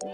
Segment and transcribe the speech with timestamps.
[0.00, 0.06] and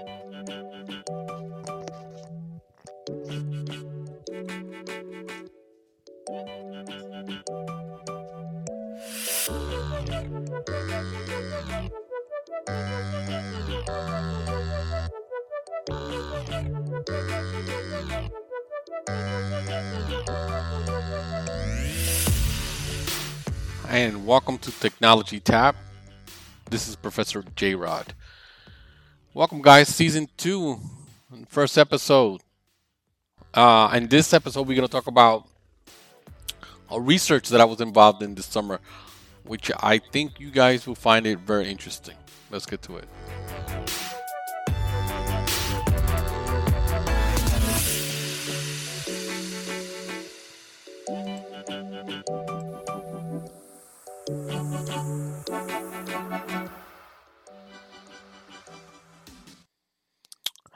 [24.26, 25.76] welcome to Technology Tap.
[26.70, 28.14] This is Professor J Rod.
[29.36, 30.78] Welcome, guys, season two,
[31.48, 32.40] first episode.
[33.52, 35.48] Uh, in this episode, we're going to talk about
[36.88, 38.78] a research that I was involved in this summer,
[39.42, 42.14] which I think you guys will find it very interesting.
[42.52, 43.08] Let's get to it.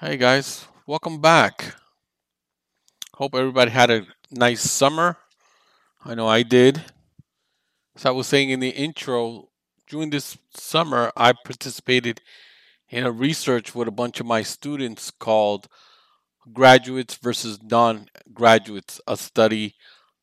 [0.01, 1.75] Hey guys, welcome back.
[3.15, 5.17] Hope everybody had a nice summer.
[6.05, 6.81] I know I did.
[7.97, 9.49] As I was saying in the intro,
[9.89, 12.21] during this summer, I participated
[12.89, 15.67] in a research with a bunch of my students called
[16.53, 19.75] Graduates versus Non Graduates, a study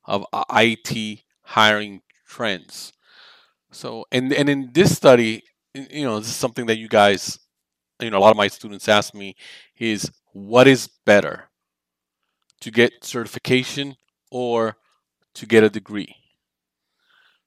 [0.06, 2.94] of uh, IT hiring trends.
[3.74, 7.40] So, and, and in this study, you know, this is something that you guys
[8.00, 9.36] you know a lot of my students ask me
[9.78, 11.46] is what is better
[12.62, 13.96] to get certification
[14.32, 14.78] or
[15.36, 16.16] to get a degree?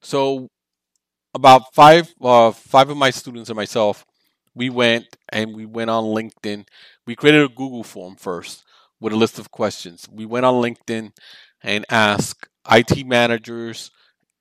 [0.01, 0.49] So
[1.35, 4.05] about five uh, five of my students and myself
[4.55, 6.67] we went and we went on linkedin.
[7.07, 8.65] We created a google form first
[9.01, 10.09] with a list of questions.
[10.11, 11.13] We went on linkedin
[11.63, 13.91] and asked it managers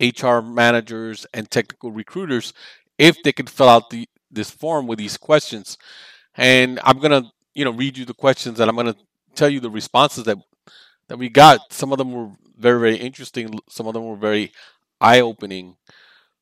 [0.02, 2.54] hr managers and technical recruiters
[2.98, 5.78] if they could fill out the this form with these questions,
[6.36, 8.96] and I'm gonna you know read you the questions and I'm gonna
[9.36, 10.38] tell you the responses that
[11.08, 11.72] that we got.
[11.72, 13.60] Some of them were very very interesting.
[13.70, 14.52] Some of them were very
[15.00, 15.76] eye opening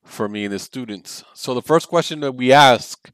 [0.03, 1.23] for me and the students.
[1.33, 3.09] So the first question that we ask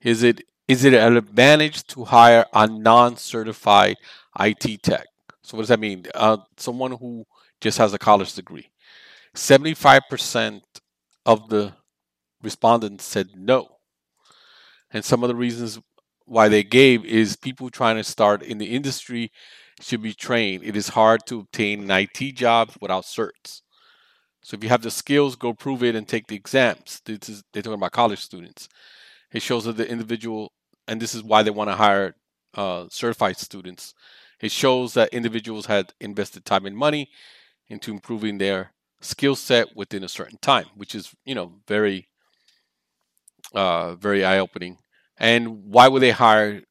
[0.00, 3.96] is it is it an advantage to hire a non-certified
[4.38, 5.06] IT tech?
[5.42, 6.06] So what does that mean?
[6.14, 7.24] Uh, someone who
[7.60, 8.70] just has a college degree.
[9.34, 10.62] 75%
[11.26, 11.72] of the
[12.42, 13.79] respondents said no.
[14.92, 15.80] And some of the reasons
[16.26, 19.30] why they gave is people trying to start in the industry
[19.80, 20.64] should be trained.
[20.64, 23.62] It is hard to obtain an IT job without certs.
[24.42, 27.02] So if you have the skills, go prove it and take the exams.
[27.04, 28.68] This is they're talking about college students.
[29.32, 30.52] It shows that the individual,
[30.88, 32.14] and this is why they want to hire
[32.54, 33.94] uh, certified students.
[34.40, 37.10] It shows that individuals had invested time and money
[37.68, 42.09] into improving their skill set within a certain time, which is you know very
[43.54, 44.78] uh, very eye opening.
[45.18, 46.62] And why would they hire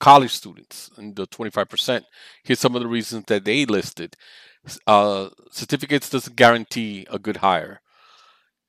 [0.00, 0.90] college students?
[0.96, 2.02] And the 25%.
[2.42, 4.16] Here's some of the reasons that they listed.
[4.86, 7.80] Uh, certificates doesn't guarantee a good hire.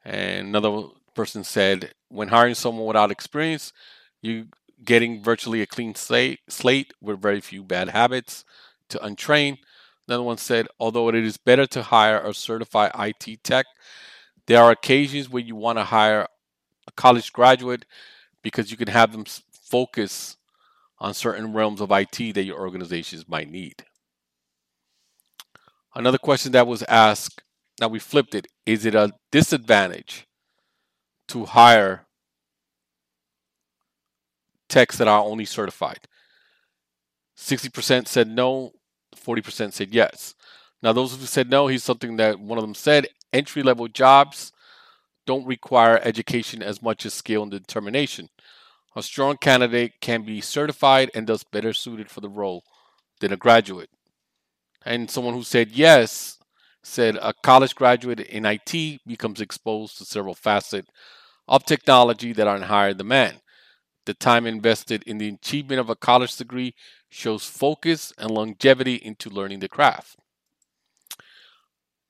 [0.03, 3.71] And another person said, when hiring someone without experience,
[4.21, 4.45] you're
[4.83, 8.43] getting virtually a clean slate, slate with very few bad habits
[8.89, 9.57] to untrain.
[10.07, 13.65] Another one said, although it is better to hire a certified IT tech,
[14.47, 16.27] there are occasions where you want to hire
[16.87, 17.85] a college graduate
[18.41, 20.37] because you can have them focus
[20.99, 23.83] on certain realms of IT that your organizations might need.
[25.93, 27.41] Another question that was asked,
[27.79, 30.27] now we flipped it, is it a disadvantage
[31.29, 32.05] to hire
[34.69, 36.07] techs that are only certified?
[37.37, 38.71] 60% said no,
[39.15, 40.35] 40% said yes.
[40.81, 44.51] Now, those who said no, here's something that one of them said entry level jobs
[45.25, 48.29] don't require education as much as skill and determination.
[48.95, 52.63] A strong candidate can be certified and thus better suited for the role
[53.19, 53.89] than a graduate.
[54.85, 56.37] And someone who said yes
[56.83, 60.87] said a college graduate in IT becomes exposed to several facets
[61.47, 63.41] of technology that are in higher demand.
[64.05, 66.75] The time invested in the achievement of a college degree
[67.09, 70.17] shows focus and longevity into learning the craft.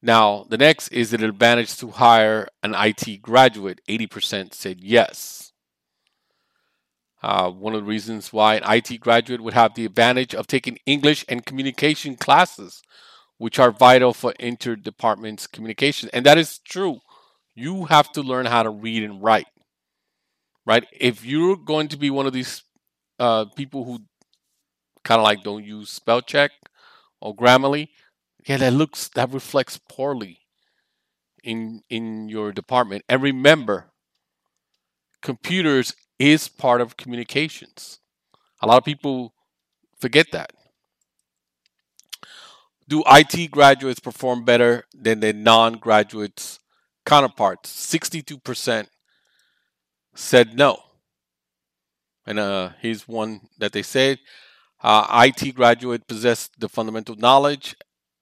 [0.05, 3.81] Now, the next is an advantage to hire an IT graduate.
[3.89, 5.51] 80% said yes.
[7.23, 10.77] Uh, one of the reasons why an IT graduate would have the advantage of taking
[10.85, 12.83] English and communication classes,
[13.39, 16.07] which are vital for interdepartments communication.
[16.13, 16.99] And that is true.
[17.55, 19.47] You have to learn how to read and write,
[20.67, 20.85] right?
[20.93, 22.61] If you're going to be one of these
[23.17, 24.01] uh, people who
[25.03, 26.51] kind of like don't use spell check
[27.21, 27.87] or Grammarly,
[28.45, 30.39] yeah, that looks that reflects poorly
[31.43, 33.03] in in your department.
[33.09, 33.91] And remember,
[35.21, 37.99] computers is part of communications.
[38.61, 39.33] A lot of people
[39.99, 40.51] forget that.
[42.87, 46.59] Do IT graduates perform better than their non graduates
[47.05, 47.69] counterparts?
[47.71, 48.87] 62%
[50.13, 50.79] said no.
[52.27, 54.19] And uh, here's one that they said
[54.83, 57.75] uh, IT graduate possess the fundamental knowledge,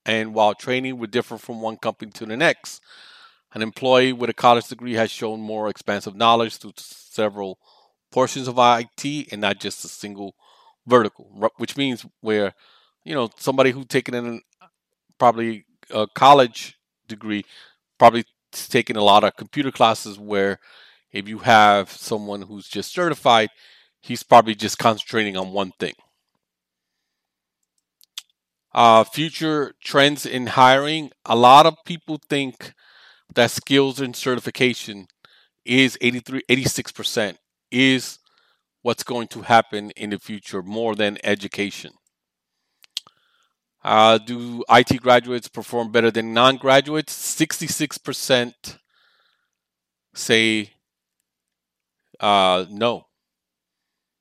[0.06, 2.80] and while training would differ from one company to the next.
[3.54, 7.58] An employee with a college degree has shown more expansive knowledge through several
[8.10, 10.34] portions of IT and not just a single
[10.86, 12.52] vertical, which means where,
[13.04, 14.40] you know, somebody who taken in
[15.18, 17.44] probably a college degree,
[17.98, 20.58] probably taking a lot of computer classes where
[21.12, 23.50] if you have someone who's just certified,
[24.00, 25.94] he's probably just concentrating on one thing.
[28.74, 31.10] Uh, future trends in hiring.
[31.24, 32.74] A lot of people think
[33.34, 35.06] that skills and certification
[35.64, 37.36] is 83, 86%
[37.70, 38.18] is
[38.82, 41.92] what's going to happen in the future more than education.
[43.82, 47.14] Uh, do IT graduates perform better than non graduates?
[47.14, 48.78] 66%
[50.14, 50.70] say
[52.18, 53.06] uh, no.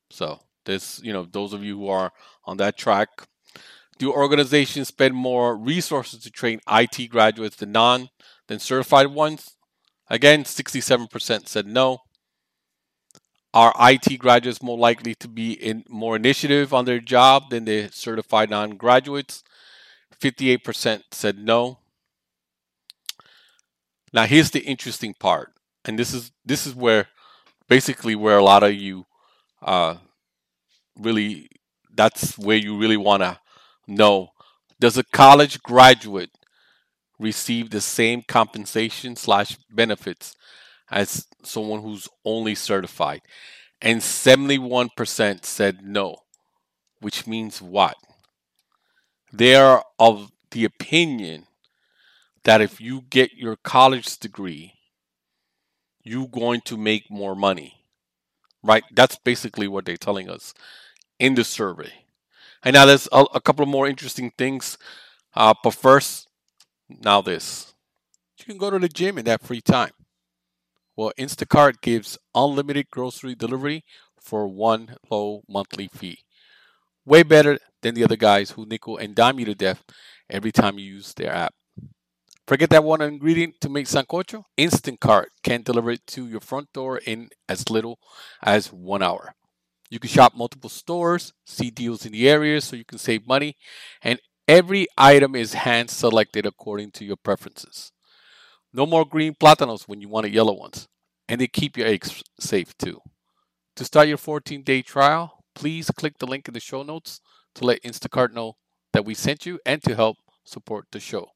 [0.10, 2.12] So, this, you know, those of you who are
[2.46, 3.10] on that track,
[4.04, 8.10] do organizations spend more resources to train IT graduates than non
[8.48, 9.56] than certified ones?
[10.10, 12.00] Again, 67% said no.
[13.54, 17.90] Are IT graduates more likely to be in more initiative on their job than the
[17.92, 19.44] certified non-graduates?
[20.20, 21.80] 58% said no.
[24.12, 25.54] Now here's the interesting part,
[25.86, 27.08] and this is this is where
[27.68, 29.06] basically where a lot of you
[29.62, 29.96] uh,
[31.00, 31.48] really
[31.96, 33.40] that's where you really want to
[33.88, 34.30] no.
[34.80, 36.32] Does a college graduate
[37.20, 40.36] receive the same compensation slash benefits
[40.92, 43.22] as someone who's only certified?
[43.82, 46.18] And 71% said no,
[47.00, 47.96] which means what?
[49.32, 51.48] They are of the opinion
[52.44, 54.74] that if you get your college degree,
[56.04, 57.86] you're going to make more money.
[58.62, 58.84] Right?
[58.92, 60.54] That's basically what they're telling us
[61.20, 62.03] in the survey.
[62.64, 64.78] And now there's a, a couple of more interesting things.
[65.36, 66.28] Uh, but first,
[66.90, 67.74] now this.
[68.38, 69.92] You can go to the gym in that free time.
[70.96, 73.84] Well, Instacart gives unlimited grocery delivery
[74.20, 76.20] for one low monthly fee.
[77.06, 79.84] Way better than the other guys who nickel and dime you to death
[80.30, 81.54] every time you use their app.
[82.48, 84.44] Forget that one ingredient to make sancocho?
[84.58, 88.00] Instacart can deliver it to your front door in as little
[88.42, 89.34] as one hour.
[89.94, 93.58] You can shop multiple stores, see deals in the area so you can save money,
[94.02, 94.18] and
[94.48, 97.92] every item is hand selected according to your preferences.
[98.74, 100.88] No more green platanos when you want yellow ones,
[101.30, 103.02] and they keep your eggs safe too.
[103.76, 107.22] To start your 14 day trial, please click the link in the show notes
[107.54, 108.56] to let Instacart know
[108.94, 111.28] that we sent you and to help support the show.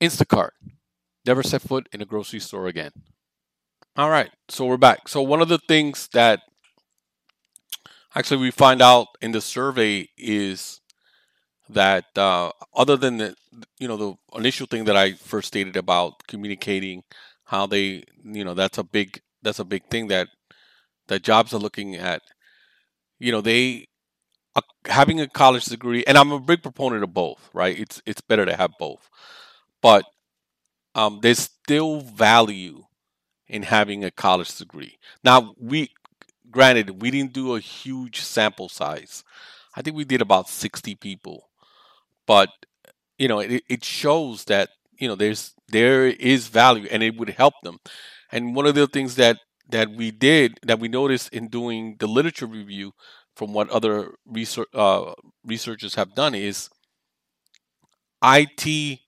[0.00, 0.52] Instacart.
[1.26, 2.92] Never set foot in a grocery store again.
[3.96, 5.08] All right, so we're back.
[5.08, 6.40] So, one of the things that
[8.16, 10.80] Actually, we find out in the survey is
[11.70, 13.36] that uh, other than the
[13.78, 17.04] you know the initial thing that I first stated about communicating
[17.46, 20.28] how they you know that's a big that's a big thing that
[21.08, 22.22] that jobs are looking at.
[23.18, 23.86] You know they
[24.56, 27.78] uh, having a college degree and I'm a big proponent of both right?
[27.78, 29.10] It's it's better to have both.
[29.82, 30.04] But
[30.94, 32.84] um, there's still value
[33.48, 34.98] in having a college degree.
[35.24, 35.90] Now we
[36.56, 39.24] granted, we didn't do a huge sample size.
[39.76, 41.50] I think we did about 60 people.
[42.26, 42.50] But,
[43.18, 47.30] you know, it, it shows that, you know, there's there is value and it would
[47.30, 47.78] help them.
[48.32, 49.38] And one of the things that
[49.70, 52.92] that we did that we noticed in doing the literature review
[53.36, 55.12] from what other research uh,
[55.44, 56.70] researchers have done is
[58.22, 59.02] IT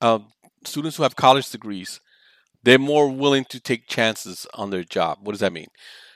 [0.00, 0.20] uh,
[0.64, 2.00] students who have college degrees
[2.64, 5.18] they're more willing to take chances on their job.
[5.22, 5.68] What does that mean?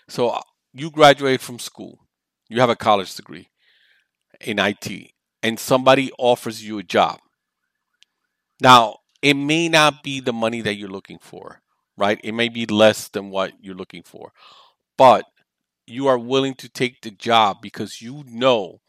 [0.09, 0.43] So uh,
[0.73, 2.01] you graduate from school,
[2.49, 3.49] you have a college degree
[4.41, 7.21] in IT, and somebody offers you a job.
[8.61, 11.61] Now, it may not be the money that you're looking for,
[11.97, 12.21] right?
[12.23, 14.33] It may be less than what you're looking for,
[14.99, 15.25] but
[15.87, 18.81] you are willing to take the job because you know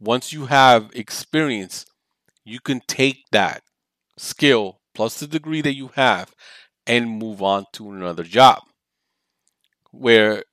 [0.00, 1.86] once you have experience,
[2.44, 3.62] you can take that
[4.18, 6.34] skill plus the degree that you have
[6.86, 8.62] and move on to another job
[9.92, 10.44] where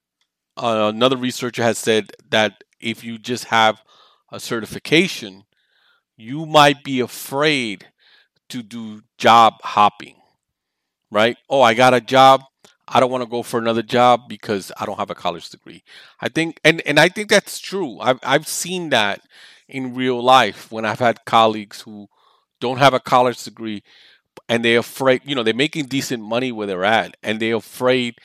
[0.58, 3.82] uh, another researcher has said that if you just have
[4.32, 5.44] a certification,
[6.16, 7.88] you might be afraid
[8.50, 10.16] to do job hopping,
[11.12, 11.38] right?
[11.50, 12.42] Oh, I got a job.
[12.88, 15.84] I don't want to go for another job because I don't have a college degree.
[16.22, 18.00] I think, and and I think that's true.
[18.00, 19.22] I've I've seen that
[19.68, 22.08] in real life when I've had colleagues who
[22.62, 23.84] don't have a college degree
[24.50, 25.22] and they're afraid.
[25.26, 28.16] You know, they're making decent money where they're at, and they're afraid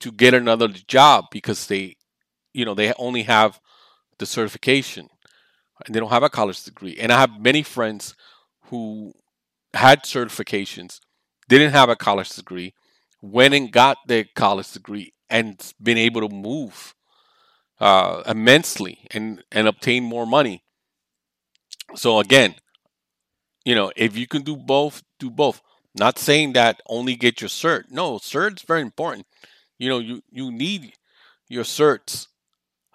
[0.00, 1.96] to get another job because they,
[2.52, 3.60] you know, they only have
[4.18, 5.08] the certification
[5.84, 6.96] and they don't have a college degree.
[6.98, 8.14] And I have many friends
[8.64, 9.12] who
[9.74, 11.00] had certifications,
[11.48, 12.74] didn't have a college degree,
[13.22, 16.94] went and got their college degree, and been able to move
[17.80, 20.64] uh, immensely and and obtain more money.
[21.94, 22.54] So again,
[23.64, 25.60] you know, if you can do both, do both.
[25.94, 27.84] Not saying that only get your cert.
[27.90, 29.26] No, cert's very important.
[29.78, 30.92] You know, you you need
[31.48, 32.26] your certs.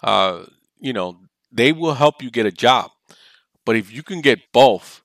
[0.03, 0.45] Uh,
[0.79, 1.19] you know,
[1.51, 2.91] they will help you get a job.
[3.65, 5.01] But if you can get both,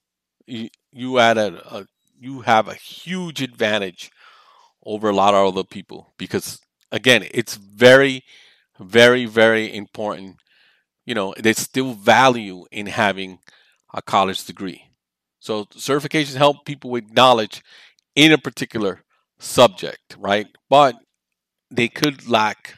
[0.47, 1.87] you, you add a, a
[2.19, 4.11] you have a huge advantage
[4.85, 6.61] over a lot of other people because
[6.93, 8.25] again, it's very,
[8.81, 10.37] very, very important.
[11.07, 13.39] You know, there's still value in having
[13.95, 14.85] a college degree.
[15.41, 17.63] So certifications help people with knowledge
[18.15, 19.03] in a particular
[19.39, 20.49] subject, right?
[20.69, 20.97] But
[21.71, 22.75] they could lack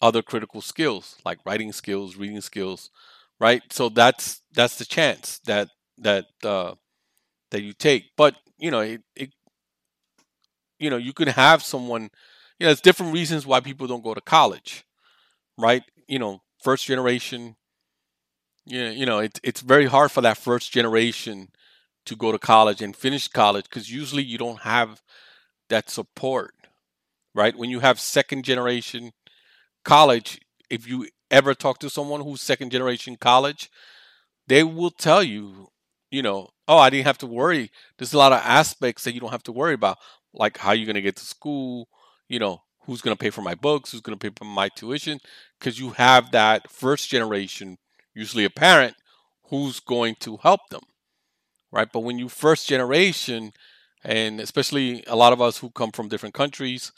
[0.00, 2.90] other critical skills like writing skills, reading skills,
[3.40, 3.62] right?
[3.70, 6.74] So that's that's the chance that that uh,
[7.50, 8.10] that you take.
[8.16, 9.30] But you know, it, it
[10.78, 12.02] you know you can have someone.
[12.58, 14.84] You know, there's different reasons why people don't go to college,
[15.58, 15.82] right?
[16.08, 17.56] You know, first generation.
[18.64, 21.48] Yeah, you know, it's it's very hard for that first generation
[22.06, 25.02] to go to college and finish college because usually you don't have
[25.70, 26.54] that support,
[27.36, 27.56] right?
[27.56, 29.12] When you have second generation
[29.84, 30.40] college,
[30.70, 33.70] if you ever talk to someone who's second generation college,
[34.48, 35.68] they will tell you,
[36.10, 37.70] you know, oh, I didn't have to worry.
[37.98, 39.98] There's a lot of aspects that you don't have to worry about,
[40.32, 41.88] like how you're going to get to school,
[42.28, 44.68] you know, who's going to pay for my books, who's going to pay for my
[44.70, 45.20] tuition,
[45.60, 47.76] because you have that first generation,
[48.14, 48.94] usually a parent,
[49.50, 50.82] who's going to help them
[51.76, 51.92] right?
[51.92, 53.52] But when you first generation,
[54.02, 56.92] and especially a lot of us who come from different countries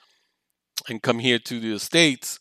[0.91, 2.41] and come here to the states,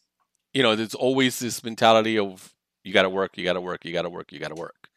[0.54, 3.86] you know, there's always this mentality of you got to work, you got to work,
[3.86, 4.90] you got to work, you got to work,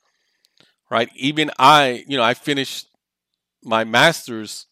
[0.90, 1.11] right?
[1.16, 2.88] Even I, you know, I finished
[3.62, 4.66] my master's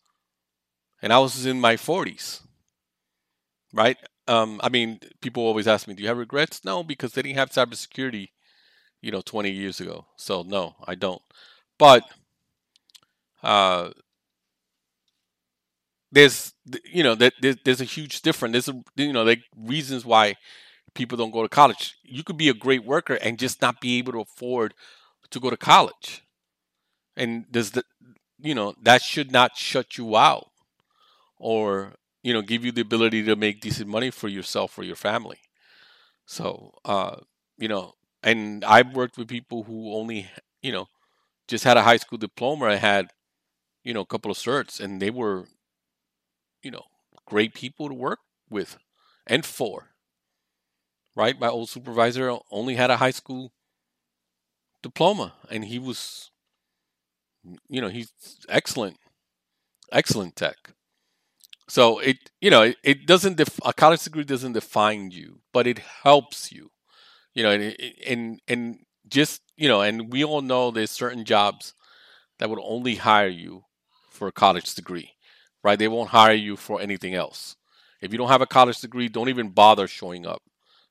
[1.02, 2.40] and I was in my 40s,
[3.72, 3.96] right?
[4.26, 7.38] Um, I mean, people always ask me, "Do you have regrets?" No, because they didn't
[7.38, 8.28] have cybersecurity,
[9.00, 10.06] you know, 20 years ago.
[10.16, 11.22] So no, I don't.
[11.78, 12.02] But
[13.42, 13.90] uh,
[16.10, 18.52] there's you know that there's, there's a huge difference.
[18.52, 20.36] There's a, you know like reasons why
[20.94, 21.96] people don't go to college.
[22.04, 24.74] You could be a great worker and just not be able to afford
[25.30, 26.24] to go to college,
[27.16, 27.84] and does the
[28.40, 30.48] you know that should not shut you out
[31.38, 34.96] or you know give you the ability to make decent money for yourself or your
[34.96, 35.38] family.
[36.26, 37.16] So uh,
[37.58, 40.28] you know, and I've worked with people who only
[40.62, 40.86] you know
[41.48, 43.08] just had a high school diploma and had
[43.84, 45.46] you know, a couple of certs, and they were,
[46.62, 46.84] you know,
[47.26, 48.78] great people to work with
[49.26, 49.90] and for.
[51.14, 51.38] Right?
[51.38, 53.52] My old supervisor only had a high school
[54.82, 56.30] diploma, and he was,
[57.68, 58.12] you know, he's
[58.48, 58.96] excellent,
[59.92, 60.56] excellent tech.
[61.68, 65.66] So it, you know, it, it doesn't def- a college degree doesn't define you, but
[65.66, 66.70] it helps you,
[67.34, 71.74] you know, and and and just you know, and we all know there's certain jobs
[72.38, 73.64] that would only hire you
[74.10, 75.12] for a college degree,
[75.62, 75.78] right?
[75.78, 77.56] They won't hire you for anything else.
[78.00, 80.42] If you don't have a college degree, don't even bother showing up.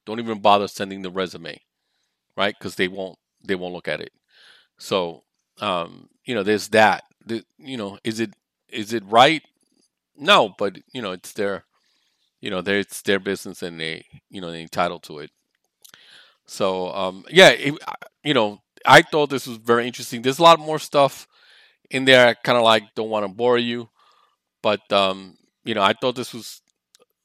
[0.05, 1.59] Don't even bother sending the resume,
[2.35, 2.55] right?
[2.57, 4.11] Because they won't they won't look at it.
[4.77, 5.23] So
[5.61, 7.03] um, you know, there's that.
[7.25, 8.33] The, you know, is it
[8.69, 9.43] is it right?
[10.17, 11.65] No, but you know, it's their
[12.41, 15.31] you know, it's their business and they you know they're entitled to it.
[16.45, 17.73] So um, yeah, it,
[18.23, 20.21] you know, I thought this was very interesting.
[20.21, 21.27] There's a lot more stuff
[21.89, 22.27] in there.
[22.27, 23.89] I kind of like don't want to bore you,
[24.67, 26.61] but um, you know, I thought this was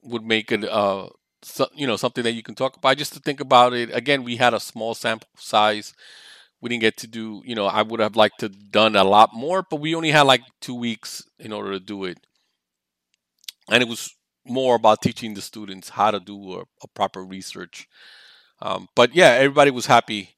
[0.03, 1.09] would make it uh,
[1.43, 2.97] so, you know, something that you can talk about.
[2.97, 5.93] Just to think about it again, we had a small sample size.
[6.61, 9.31] We didn't get to do, you know, I would have liked to done a lot
[9.35, 12.19] more, but we only had like two weeks in order to do it,
[13.71, 14.15] and it was
[14.47, 17.89] more about teaching the students how to do a, a proper research.
[18.61, 20.31] Um, but yeah, everybody was happy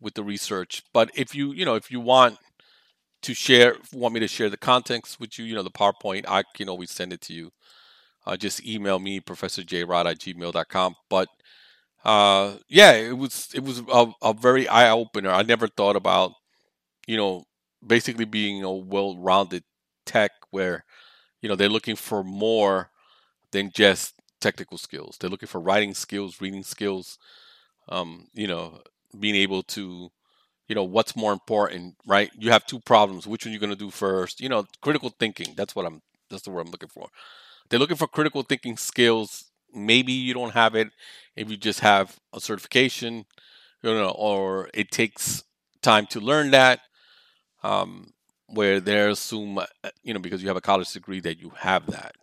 [0.00, 0.82] with the research.
[0.92, 2.38] But if you, you know, if you want
[3.22, 6.44] to share, want me to share the context with you, you know, the PowerPoint, I
[6.54, 7.50] can always send it to you.
[8.26, 10.94] Uh, just email me, professorjrod at gmail.com.
[11.08, 11.28] But
[12.04, 15.30] uh, yeah, it was it was a, a very eye opener.
[15.30, 16.32] I never thought about,
[17.06, 17.44] you know,
[17.86, 19.64] basically being a well rounded
[20.06, 20.84] tech where,
[21.42, 22.90] you know, they're looking for more
[23.52, 25.16] than just technical skills.
[25.18, 27.18] They're looking for writing skills, reading skills,
[27.88, 28.80] um, you know,
[29.18, 30.10] being able to,
[30.68, 32.30] you know, what's more important, right?
[32.38, 33.26] You have two problems.
[33.26, 34.40] Which one you're going to do first?
[34.40, 35.54] You know, critical thinking.
[35.56, 36.02] That's what I'm.
[36.30, 37.08] That's the word I'm looking for.
[37.68, 39.50] They're looking for critical thinking skills.
[39.74, 40.88] Maybe you don't have it
[41.36, 43.24] if you just have a certification,
[43.82, 45.44] you know, or it takes
[45.82, 46.80] time to learn that.
[47.62, 48.12] Um,
[48.48, 49.66] where they assume, uh,
[50.02, 52.14] you know, because you have a college degree that you have that.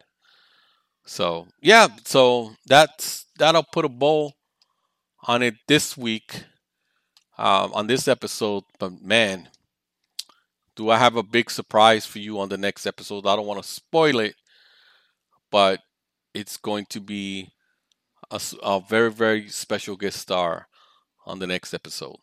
[1.05, 4.31] So yeah, so that's that'll put a bow
[5.24, 6.43] on it this week
[7.39, 8.65] um, on this episode.
[8.77, 9.48] But man,
[10.75, 13.25] do I have a big surprise for you on the next episode?
[13.25, 14.36] I don't want to spoil it,
[15.50, 15.79] but
[16.34, 17.50] it's going to be
[18.29, 20.67] a, a very very special guest star
[21.25, 22.17] on the next episode.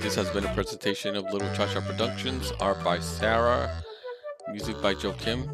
[0.00, 3.82] This has been a presentation of Little Cha Cha Productions, art by Sarah,
[4.50, 5.48] music by Joe Kim.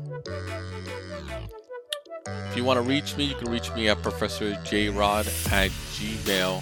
[2.27, 5.71] If you want to reach me, you can reach me at Professor J Rod at
[5.95, 6.59] gmail.com.